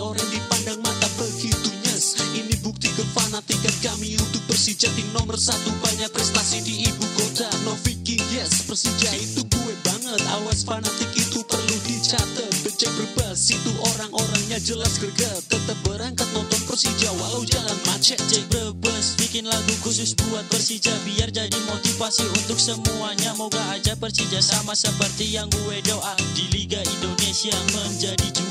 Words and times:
Oranye 0.00 0.32
dipandang 0.32 0.80
mata 0.80 1.08
begitu 1.20 1.68
nyes 1.84 2.16
Ini 2.32 2.56
bukti 2.64 2.88
kefanatikan 2.96 3.76
kami 3.84 4.16
untuk 4.16 4.40
Persija 4.48 4.88
Tim 4.96 5.12
nomor 5.12 5.36
satu. 5.36 5.68
Banyak 5.84 6.08
prestasi 6.08 6.64
di 6.64 6.88
ibu 6.88 7.04
kota. 7.20 7.44
No 7.68 7.76
Viking 7.84 8.24
yes 8.32 8.64
Persija 8.64 9.12
itu 9.20 9.44
gue 9.44 9.74
banget. 9.84 10.24
Awas 10.40 10.64
fanatik 10.64 11.12
itu 11.12 11.44
perlu 11.44 11.76
dicatat. 11.84 12.48
Jack 12.80 12.96
Rebels 12.96 13.52
itu 13.52 13.70
orang-orangnya 13.92 14.56
jelas 14.56 14.96
greget. 14.96 15.44
Tetap 15.52 15.76
berangkat 15.84 16.24
nonton 16.32 16.60
Persija 16.64 17.12
walau 17.20 17.44
jalan 17.44 17.76
macet. 17.84 18.16
Jack 18.32 18.48
Brebes 18.48 19.20
bikin 19.20 19.44
lagu 19.44 19.76
khusus 19.84 20.16
buat 20.16 20.48
Persija. 20.48 20.96
Biar 21.04 21.28
jadi 21.28 21.60
motivasi 21.68 22.24
untuk 22.40 22.56
semuanya. 22.56 23.36
Moga 23.36 23.60
aja 23.68 23.92
Persija 24.00 24.40
sama 24.40 24.72
seperti 24.72 25.36
yang 25.36 25.52
gue 25.52 25.84
doa. 25.84 26.16
Di 26.32 26.48
Liga 26.56 26.80
Indonesia 26.88 27.52
menjadi 27.76 28.28
juaranya 28.32 28.49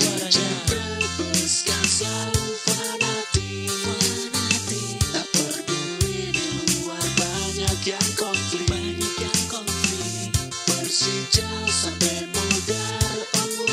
konflik. 8.20 8.68
Banyak 8.68 9.16
yang 9.16 9.40
sampai 11.72 12.28
modar 12.28 13.16
oh, 13.40 13.64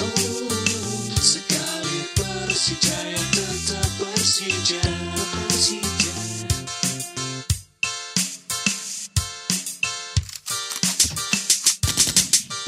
oh. 0.00 0.48
Sekali 1.20 2.08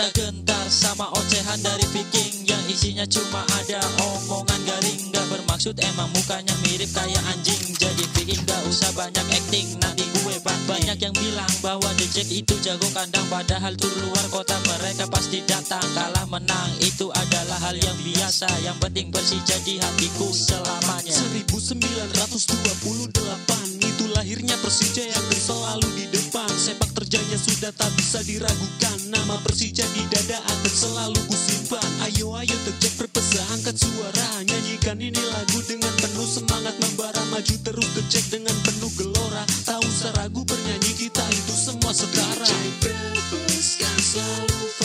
Tak 0.00 0.16
gentar 0.16 0.64
sama 0.72 1.12
ocehan 1.12 1.60
dari 1.60 1.84
Viking 1.92 2.48
Yang 2.48 2.64
isinya 2.72 3.04
cuma 3.04 3.44
ada 3.52 3.84
omongan 4.00 4.56
garing. 4.64 5.12
Gak 5.12 5.28
bermaksud 5.28 5.76
emang 5.76 6.08
mukanya 6.16 6.56
mirip 6.64 6.88
kayak 6.96 7.20
anjing. 7.28 7.76
Jadi 7.76 8.08
Viking 8.16 8.40
gak 8.48 8.64
usah 8.64 8.88
banyak 8.96 9.28
acting 9.28 9.76
Nanti 9.76 10.08
gue 10.08 10.40
ban 10.40 10.56
Banyak 10.64 11.04
yang 11.04 11.12
bilang 11.12 11.52
bahwa 11.60 11.84
The 12.00 12.08
Jack 12.16 12.32
itu 12.32 12.56
jago 12.64 12.88
kandang. 12.96 13.28
Padahal 13.28 13.76
tur 13.76 13.92
luar 14.00 14.24
kota 14.32 14.56
mereka 14.72 15.04
pasti 15.12 15.44
datang. 15.44 15.84
Kalah 15.92 16.24
menang 16.32 16.72
itu 16.80 17.12
adalah 17.12 17.60
hal 17.60 17.76
yang 17.76 18.00
biasa. 18.00 18.48
Yang 18.64 18.80
penting 18.80 19.12
Persija 19.12 19.60
di 19.68 19.84
hatiku 19.84 20.32
selamanya. 20.32 21.12
1928 21.12 23.84
itu 23.84 24.04
lahirnya 24.16 24.56
Persija 24.64 25.12
yang 25.12 25.26
selalu 25.36 25.92
di 25.92 26.08
depan. 26.08 26.48
Sepak 26.56 26.89
terjangnya 27.10 27.42
sudah 27.42 27.72
tak 27.74 27.90
bisa 27.98 28.22
diragukan 28.22 28.98
nama 29.10 29.34
Persija 29.42 29.82
di 29.98 30.06
dada 30.14 30.38
akan 30.46 30.70
selalu 30.70 31.18
kusimpan 31.26 31.90
ayo 32.06 32.38
ayo 32.38 32.54
terjek 32.62 33.02
berpesa 33.02 33.42
angkat 33.50 33.82
suara 33.82 34.46
nyanyikan 34.46 34.94
ini 35.02 35.18
lagu 35.18 35.58
dengan 35.66 35.90
penuh 35.98 36.22
semangat 36.30 36.78
membara 36.78 37.18
maju 37.34 37.56
terus 37.66 37.88
terjek 37.98 38.30
dengan 38.30 38.54
penuh 38.62 38.94
gelora 38.94 39.42
tak 39.66 39.82
usah 39.82 40.14
ragu 40.22 40.46
bernyanyi 40.46 40.94
kita 40.94 41.26
itu 41.34 41.50
semua 41.58 41.90
setara 41.90 42.46
kan 42.46 43.98
selalu 43.98 44.79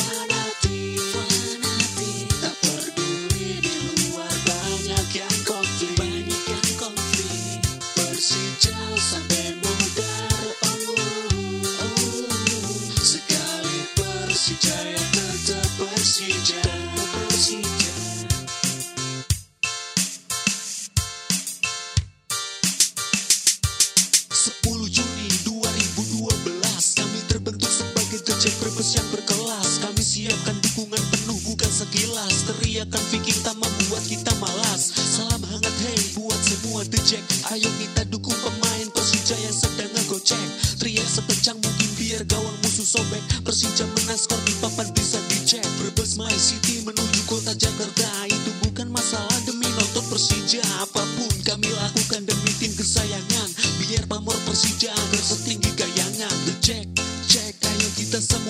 Jack 28.46 28.62
Rebels 28.62 28.94
yang 28.94 29.10
berkelas. 29.10 29.82
Kami 29.82 30.06
siapkan 30.06 30.54
dukungan 30.62 31.02
penuh 31.10 31.34
bukan 31.50 31.66
sekilas. 31.66 32.46
Teriakan 32.46 33.04
Viking 33.10 33.42
tak 33.42 33.58
membuat 33.58 34.06
kita 34.06 34.30
malas. 34.38 34.94
Salam 34.94 35.42
hangat 35.50 35.74
hey 35.82 35.98
buat 36.14 36.38
semua 36.46 36.86
The 36.86 37.26
Ayo 37.50 37.66
kita 37.82 38.06
dukung 38.14 38.38
pemain 38.46 38.86
Persija 38.94 39.34
yang 39.42 39.50
sedang 39.50 39.90
ngegocek. 39.98 40.78
Teriak 40.78 41.10
sekencang 41.10 41.58
mungkin 41.58 41.90
biar 41.98 42.22
gawang 42.30 42.54
musuh 42.62 42.86
sobek. 42.86 43.24
Persija 43.42 43.90
menang 43.98 44.22
skor 44.22 44.38
di 44.46 44.54
papan 44.62 44.94
bisa 44.94 45.18
dicek. 45.26 45.66
Brebes 45.82 46.14
My 46.14 46.30
City 46.38 46.86
menuju 46.86 47.26
kota 47.26 47.58
Jakarta. 47.58 48.30
Itu 48.30 48.54
bukan 48.62 48.94
masalah 48.94 49.42
demi 49.50 49.66
nonton 49.74 50.06
Persija. 50.06 50.62
Apa 50.86 51.02
pun 51.18 51.34
kami 51.42 51.74
lakukan 51.82 52.30
demi 52.30 52.52
tim 52.62 52.70
kesayangan. 52.78 53.50
Biar 53.82 54.06
pamor 54.06 54.38
Persija 54.46 54.94
agar 54.94 55.24
setinggi 55.34 55.74
gayangan. 55.74 56.30
The 56.46 56.54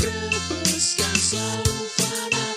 Jack 0.00 0.16
Rebels 0.16 0.96
kan 0.96 1.12
selalu 1.12 1.76
fanatik 1.92 2.49